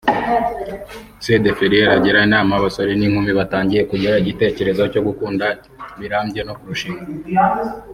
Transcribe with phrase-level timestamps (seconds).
[1.23, 5.45] C de Ferrières agira inama abasore n’inkumi batangiye kugira igitekerezo cyo gukunda
[5.99, 7.05] birambye no kurushinga